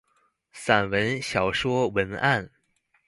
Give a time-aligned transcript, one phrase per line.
[0.51, 2.49] 散文、小說、文案